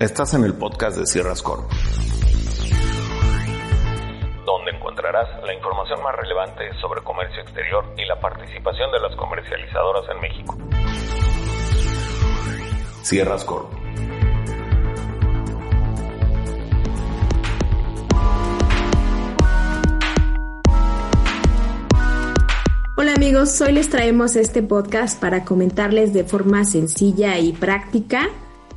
[0.00, 1.68] Estás en el podcast de Sierras Corp,
[4.46, 10.04] donde encontrarás la información más relevante sobre comercio exterior y la participación de las comercializadoras
[10.14, 10.56] en México.
[13.02, 13.72] Sierras Corp.
[22.96, 28.28] Hola amigos, hoy les traemos este podcast para comentarles de forma sencilla y práctica,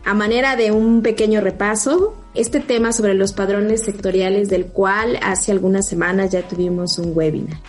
[0.05, 5.51] a manera de un pequeño repaso, este tema sobre los padrones sectoriales del cual hace
[5.51, 7.59] algunas semanas ya tuvimos un webinar.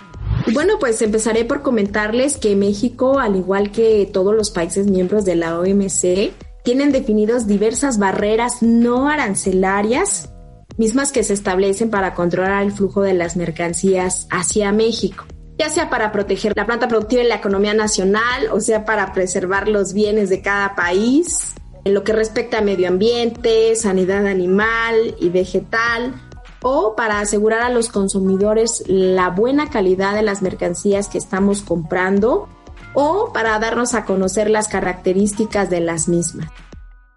[0.53, 5.36] Bueno, pues empezaré por comentarles que México, al igual que todos los países miembros de
[5.36, 6.33] la OMC,
[6.64, 10.30] tienen definidos diversas barreras no arancelarias,
[10.77, 15.25] mismas que se establecen para controlar el flujo de las mercancías hacia México
[15.58, 19.69] ya sea para proteger la planta productiva y la economía nacional, o sea para preservar
[19.69, 25.28] los bienes de cada país, en lo que respecta a medio ambiente, sanidad animal y
[25.28, 26.14] vegetal,
[26.62, 32.48] o para asegurar a los consumidores la buena calidad de las mercancías que estamos comprando,
[32.94, 36.48] o para darnos a conocer las características de las mismas.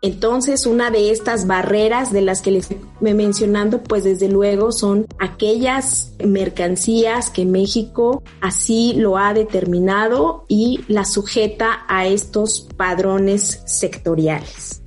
[0.02, 5.08] Entonces, una de estas barreras de las que les he mencionando, pues desde luego son
[5.20, 14.84] aquellas mercancías que México así lo ha determinado y las sujeta a estos padrones sectoriales.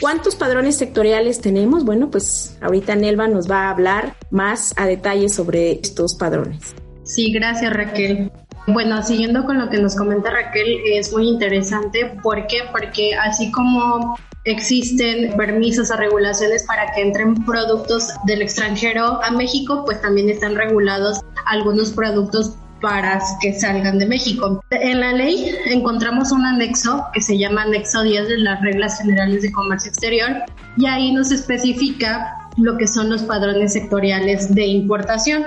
[0.00, 1.84] ¿Cuántos padrones sectoriales tenemos?
[1.84, 6.74] Bueno, pues ahorita Nelva nos va a hablar más a detalle sobre estos padrones.
[7.02, 8.30] Sí, gracias Raquel.
[8.66, 12.16] Bueno, siguiendo con lo que nos comenta Raquel, es muy interesante.
[12.22, 12.58] ¿Por qué?
[12.70, 19.84] Porque así como existen permisos o regulaciones para que entren productos del extranjero a México,
[19.84, 24.64] pues también están regulados algunos productos para que salgan de México.
[24.70, 29.42] En la ley encontramos un anexo que se llama anexo 10 de las reglas generales
[29.42, 30.30] de comercio exterior
[30.76, 35.44] y ahí nos especifica lo que son los padrones sectoriales de importación.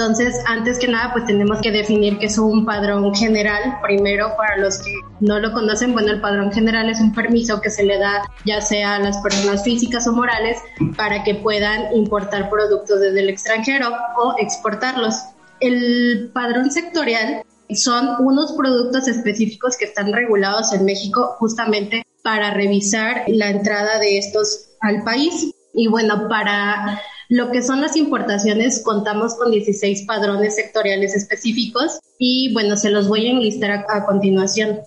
[0.00, 3.80] Entonces, antes que nada, pues tenemos que definir qué es un padrón general.
[3.82, 7.68] Primero, para los que no lo conocen, bueno, el padrón general es un permiso que
[7.68, 10.56] se le da ya sea a las personas físicas o morales
[10.96, 15.16] para que puedan importar productos desde el extranjero o exportarlos.
[15.60, 17.42] El padrón sectorial
[17.74, 24.16] son unos productos específicos que están regulados en México justamente para revisar la entrada de
[24.16, 25.52] estos al país.
[25.74, 32.52] Y bueno, para lo que son las importaciones, contamos con 16 padrones sectoriales específicos y
[32.52, 34.80] bueno, se los voy a enlistar a, continuación.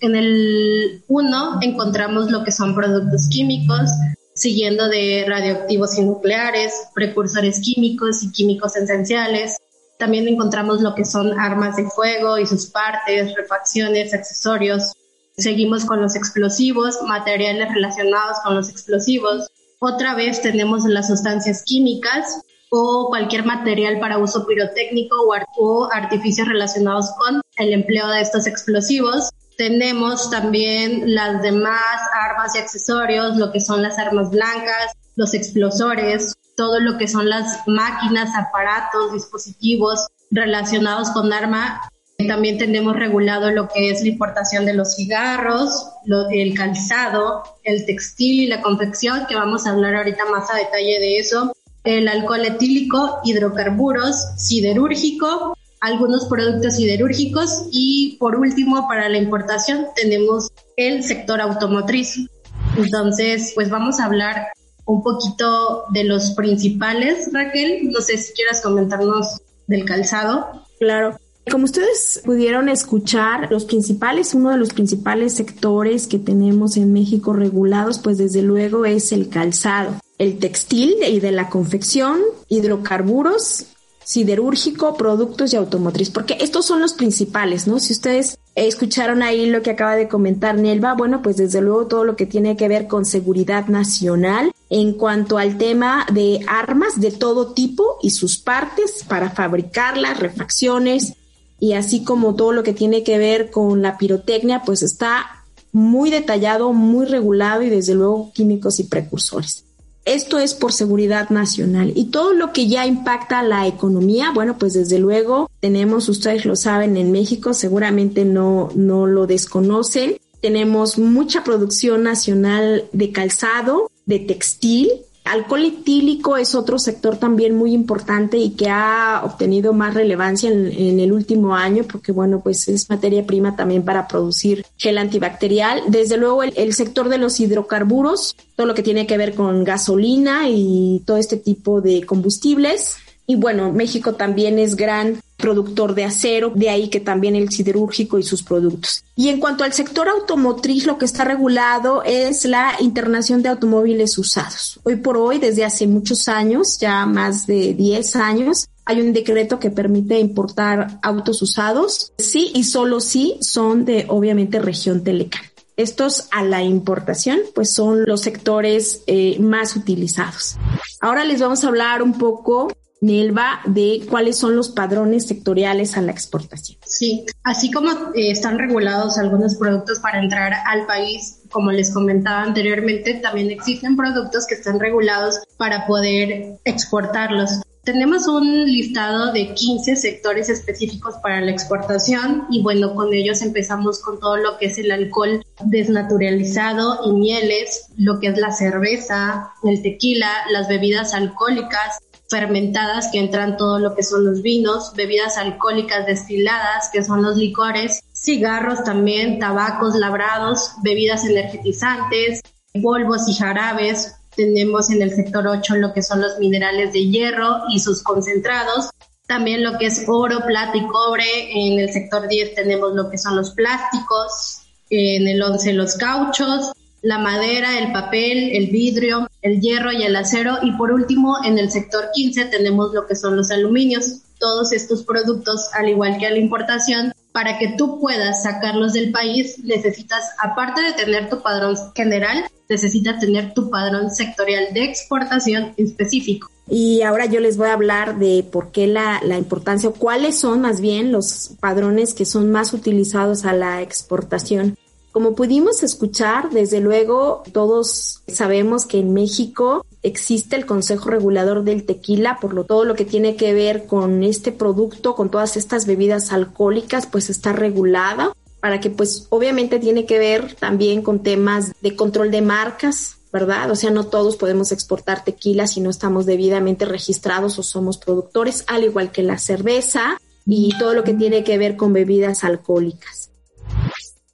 [0.00, 3.88] En el 1 encontramos lo que son productos químicos,
[4.34, 9.56] siguiendo de radioactivos y nucleares, precursores químicos y químicos esenciales.
[9.96, 14.92] También encontramos lo que son armas de fuego y sus partes, refacciones, accesorios.
[15.36, 19.46] Seguimos con los explosivos, materiales relacionados con los explosivos,
[19.78, 25.16] otra vez tenemos las sustancias químicas o cualquier material para uso pirotécnico
[25.58, 29.30] o, artificios relacionados con el empleo de estos explosivos.
[29.56, 36.34] Tenemos también las demás armas y accesorios, lo que son las armas blancas, los explosores,
[36.56, 41.80] todo lo que son las máquinas, aparatos, dispositivos relacionados con arma
[42.24, 45.90] también tenemos regulado lo que es la importación de los cigarros,
[46.30, 50.98] el calzado, el textil y la confección, que vamos a hablar ahorita más a detalle
[50.98, 51.52] de eso,
[51.84, 60.48] el alcohol etílico, hidrocarburos, siderúrgico, algunos productos siderúrgicos y por último para la importación tenemos
[60.76, 62.28] el sector automotriz.
[62.76, 64.48] Entonces, pues vamos a hablar
[64.84, 67.90] un poquito de los principales, Raquel.
[67.90, 70.64] No sé si quieras comentarnos del calzado.
[70.78, 71.18] Claro.
[71.50, 77.32] Como ustedes pudieron escuchar, los principales, uno de los principales sectores que tenemos en México
[77.32, 83.66] regulados, pues desde luego es el calzado, el textil y de la confección, hidrocarburos,
[84.02, 87.78] siderúrgico, productos y automotriz, porque estos son los principales, ¿no?
[87.78, 92.02] Si ustedes escucharon ahí lo que acaba de comentar Nelva, bueno, pues desde luego todo
[92.02, 97.12] lo que tiene que ver con seguridad nacional en cuanto al tema de armas de
[97.12, 101.14] todo tipo y sus partes para fabricarlas, refacciones,
[101.58, 106.10] y así como todo lo que tiene que ver con la pirotecnia, pues está muy
[106.10, 109.64] detallado, muy regulado y desde luego químicos y precursores.
[110.04, 114.72] Esto es por seguridad nacional y todo lo que ya impacta la economía, bueno, pues
[114.72, 121.42] desde luego tenemos, ustedes lo saben, en México seguramente no, no lo desconocen, tenemos mucha
[121.42, 124.90] producción nacional de calzado, de textil,
[125.26, 131.00] Alcohol etílico es otro sector también muy importante y que ha obtenido más relevancia en,
[131.00, 135.82] el último año porque, bueno, pues es materia prima también para producir gel antibacterial.
[135.88, 139.64] Desde luego el, el sector de los hidrocarburos, todo lo que tiene que ver con
[139.64, 142.96] gasolina y todo este tipo de combustibles.
[143.26, 148.18] Y bueno, México también es gran productor de acero, de ahí que también el siderúrgico
[148.18, 149.04] y sus productos.
[149.14, 154.18] Y en cuanto al sector automotriz, lo que está regulado es la internación de automóviles
[154.18, 154.80] usados.
[154.84, 159.58] Hoy por hoy, desde hace muchos años, ya más de 10 años, hay un decreto
[159.58, 165.42] que permite importar autos usados, sí y solo sí son de obviamente región Telecán.
[165.76, 170.56] Estos a la importación, pues son los sectores eh, más utilizados.
[171.00, 172.68] Ahora les vamos a hablar un poco
[173.00, 176.78] Nelva, de cuáles son los padrones sectoriales a la exportación.
[176.84, 182.42] Sí, así como eh, están regulados algunos productos para entrar al país, como les comentaba
[182.42, 187.60] anteriormente, también existen productos que están regulados para poder exportarlos.
[187.86, 194.00] Tenemos un listado de 15 sectores específicos para la exportación y bueno, con ellos empezamos
[194.00, 199.52] con todo lo que es el alcohol desnaturalizado y mieles, lo que es la cerveza,
[199.62, 205.38] el tequila, las bebidas alcohólicas, fermentadas que entran todo lo que son los vinos, bebidas
[205.38, 212.42] alcohólicas destiladas que son los licores, cigarros también, tabacos labrados, bebidas energetizantes,
[212.82, 214.16] polvos y jarabes.
[214.34, 218.90] Tenemos en el sector 8 lo que son los minerales de hierro y sus concentrados.
[219.26, 221.24] También lo que es oro, plata y cobre.
[221.52, 224.62] En el sector 10 tenemos lo que son los plásticos.
[224.90, 226.72] En el 11 los cauchos
[227.06, 230.56] la madera, el papel, el vidrio, el hierro y el acero.
[230.62, 234.22] Y por último, en el sector 15 tenemos lo que son los aluminios.
[234.40, 239.12] Todos estos productos, al igual que a la importación, para que tú puedas sacarlos del
[239.12, 245.74] país, necesitas, aparte de tener tu padrón general, necesitas tener tu padrón sectorial de exportación
[245.76, 246.50] específico.
[246.68, 250.40] Y ahora yo les voy a hablar de por qué la, la importancia, o cuáles
[250.40, 254.76] son más bien los padrones que son más utilizados a la exportación.
[255.16, 261.86] Como pudimos escuchar, desde luego todos sabemos que en México existe el Consejo Regulador del
[261.86, 265.86] Tequila, por lo todo lo que tiene que ver con este producto, con todas estas
[265.86, 271.72] bebidas alcohólicas, pues está regulada para que pues obviamente tiene que ver también con temas
[271.80, 273.70] de control de marcas, ¿verdad?
[273.70, 278.64] O sea, no todos podemos exportar tequila si no estamos debidamente registrados o somos productores,
[278.66, 283.25] al igual que la cerveza y todo lo que tiene que ver con bebidas alcohólicas.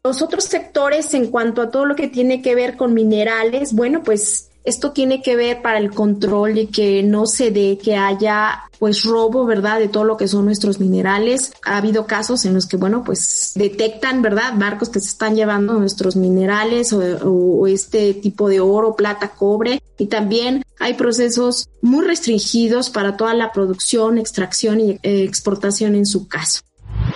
[0.04, 4.02] Los otros sectores en cuanto a todo lo que tiene que ver con minerales, bueno,
[4.02, 8.64] pues esto tiene que ver para el control y que no se dé que haya
[8.80, 9.78] pues robo, ¿verdad?
[9.78, 11.52] De todo lo que son nuestros minerales.
[11.64, 14.54] Ha habido casos en los que, bueno, pues detectan, ¿verdad?
[14.56, 19.80] Barcos que se están llevando nuestros minerales o, o este tipo de oro, plata, cobre.
[19.98, 26.06] Y también hay procesos muy restringidos para toda la producción, extracción y eh, exportación en
[26.06, 26.62] su caso.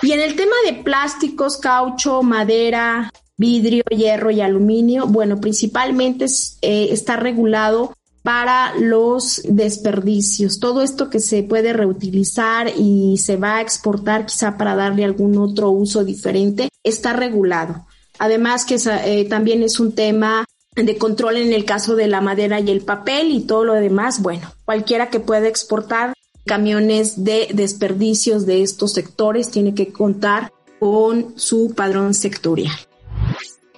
[0.01, 6.25] Y en el tema de plásticos, caucho, madera, vidrio, hierro y aluminio, bueno, principalmente
[6.61, 10.59] eh, está regulado para los desperdicios.
[10.59, 15.37] Todo esto que se puede reutilizar y se va a exportar quizá para darle algún
[15.37, 17.85] otro uso diferente, está regulado.
[18.19, 20.43] Además que eh, también es un tema
[20.75, 24.21] de control en el caso de la madera y el papel y todo lo demás.
[24.21, 26.13] Bueno, cualquiera que pueda exportar
[26.47, 32.73] camiones de desperdicios de estos sectores tiene que contar con su padrón sectorial.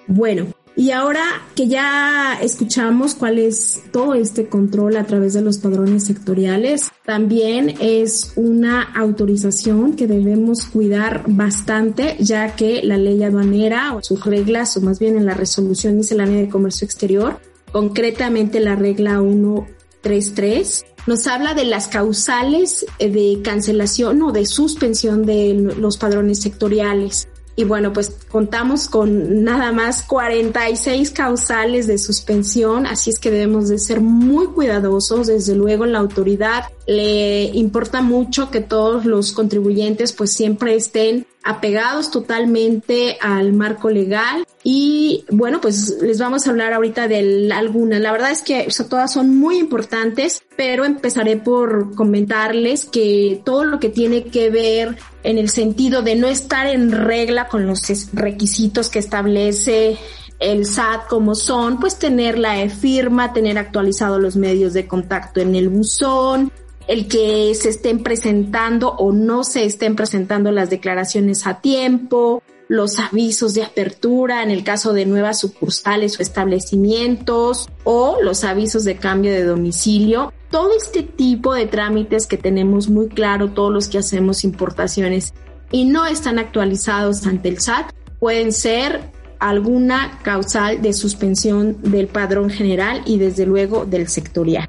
[0.07, 0.47] Bueno,
[0.79, 1.23] y ahora
[1.55, 7.75] que ya escuchamos cuál es todo este control a través de los padrones sectoriales, también
[7.81, 14.77] es una autorización que debemos cuidar bastante, ya que la ley aduanera o sus reglas,
[14.77, 17.41] o más bien en la resolución miscelánea de comercio exterior,
[17.73, 25.25] concretamente la regla 133, nos habla de las causales eh, de cancelación o de suspensión
[25.25, 27.27] de los padrones sectoriales.
[27.55, 33.69] Y bueno, pues contamos con nada más 46 causales de suspensión, así es que debemos
[33.69, 35.25] de ser muy cuidadosos.
[35.25, 42.11] Desde luego la autoridad le importa mucho que todos los contribuyentes pues siempre estén apegados
[42.11, 48.01] totalmente al marco legal y bueno, pues les vamos a hablar ahorita de algunas.
[48.01, 53.79] La verdad es que todas son muy importantes, pero empezaré por comentarles que todo lo
[53.79, 57.81] que tiene que ver en el sentido de no estar en regla con los
[58.13, 59.97] requisitos que establece
[60.39, 65.55] el SAT como son, pues tener la e-firma, tener actualizados los medios de contacto en
[65.55, 66.51] el buzón,
[66.89, 72.97] el que se estén presentando o no se estén presentando las declaraciones a tiempo, los
[72.97, 78.97] avisos de apertura en el caso de nuevas sucursales o establecimientos o los avisos de
[78.97, 80.33] cambio de domicilio.
[80.49, 85.35] Todo este tipo de trámites que tenemos muy claro todos los que hacemos importaciones
[85.71, 92.49] y no están actualizados ante el SAT pueden ser alguna causal de suspensión del padrón
[92.49, 94.65] general y desde luego del sectorial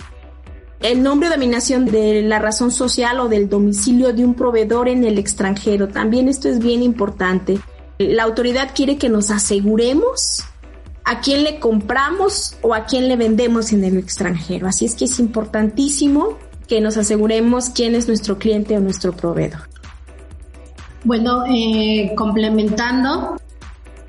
[0.80, 5.04] el nombre o dominación de la razón social o del domicilio de un proveedor en
[5.04, 5.88] el extranjero.
[5.88, 7.60] También esto es bien importante.
[7.98, 10.42] La autoridad quiere que nos aseguremos
[11.04, 14.68] a quién le compramos o a quién le vendemos en el extranjero.
[14.68, 19.68] Así es que es importantísimo que nos aseguremos quién es nuestro cliente o nuestro proveedor.
[21.04, 23.36] Bueno, eh, complementando,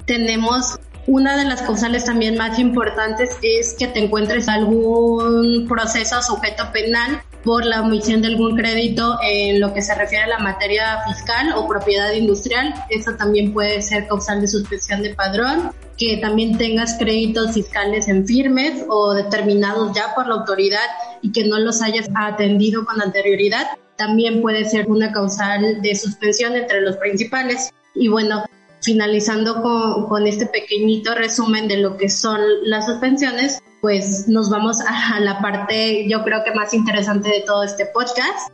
[0.06, 6.72] tenemos una de las causales también más importantes es que te encuentres algún proceso sujeto
[6.72, 11.00] penal por la omisión de algún crédito en lo que se refiere a la materia
[11.08, 12.74] fiscal o propiedad industrial.
[12.90, 15.72] Eso también puede ser causal de suspensión de padrón.
[15.98, 20.80] Que también tengas créditos fiscales en firmes o determinados ya por la autoridad
[21.22, 23.68] y que no los hayas atendido con anterioridad.
[23.98, 27.72] También puede ser una causal de suspensión entre los principales.
[27.94, 28.44] Y bueno,
[28.82, 34.80] finalizando con, con, este pequeñito resumen de lo que son las suspensiones, pues nos vamos
[34.82, 38.52] a la parte yo creo que más interesante de todo este podcast.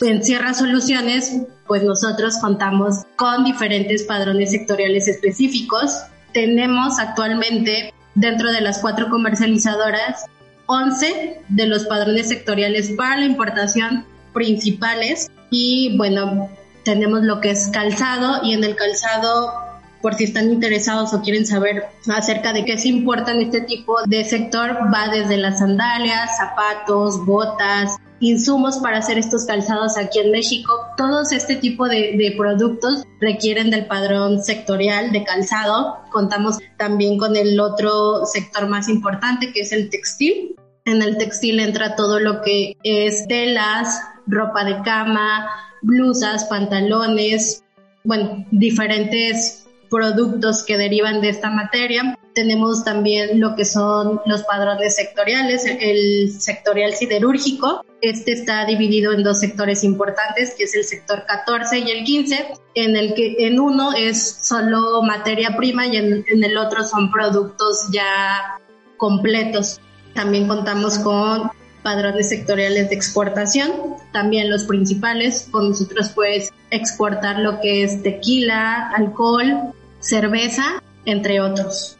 [0.00, 1.32] En Sierra Soluciones,
[1.66, 6.02] pues nosotros contamos con diferentes padrones sectoriales específicos.
[6.32, 10.26] Tenemos actualmente dentro de las cuatro comercializadoras
[10.66, 16.50] 11 de los padrones sectoriales para la importación principales y bueno,
[16.84, 19.67] tenemos lo que es calzado y en el calzado
[20.00, 23.96] por si están interesados o quieren saber acerca de qué se importa en este tipo
[24.06, 30.30] de sector, va desde las sandalias, zapatos, botas, insumos para hacer estos calzados aquí en
[30.30, 30.72] México.
[30.96, 35.98] Todos este tipo de, de, productos requieren del padrón sectorial de calzado.
[36.10, 40.56] Contamos también con el otro sector más importante que es el textil.
[40.84, 45.48] En el textil entra todo lo que es telas, ropa de cama,
[45.82, 47.62] blusas, pantalones,
[48.04, 52.16] bueno, diferentes productos que derivan de esta materia.
[52.34, 57.84] Tenemos también lo que son los padrones sectoriales, el sectorial siderúrgico.
[58.00, 62.46] Este está dividido en dos sectores importantes, que es el sector 14 y el 15,
[62.74, 67.88] en el que en uno es solo materia prima y en, el otro son productos
[67.90, 68.60] ya
[68.96, 69.80] completos.
[70.14, 71.50] También contamos con
[71.82, 73.70] padrones sectoriales de exportación,
[74.12, 81.98] también los principales, con nosotros puedes exportar lo que es tequila, alcohol, cerveza, entre otros.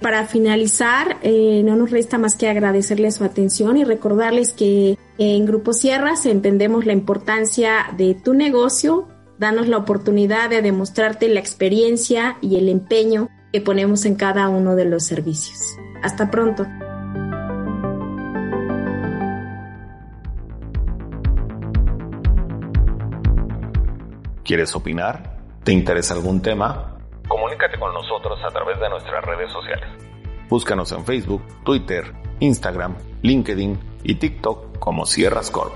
[0.00, 5.44] Para finalizar, eh, no nos resta más que agradecerles su atención y recordarles que en
[5.44, 12.38] Grupo Sierras entendemos la importancia de tu negocio, danos la oportunidad de demostrarte la experiencia
[12.40, 15.58] y el empeño que ponemos en cada uno de los servicios.
[16.02, 16.66] Hasta pronto.
[24.44, 25.29] ¿Quieres opinar?
[25.64, 26.96] ¿Te interesa algún tema?
[27.28, 29.88] Comunícate con nosotros a través de nuestras redes sociales.
[30.48, 35.74] Búscanos en Facebook, Twitter, Instagram, LinkedIn y TikTok como Sierras Corp.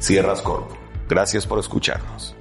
[0.00, 0.72] Sierras Corp.
[1.08, 2.36] Gracias por escucharnos.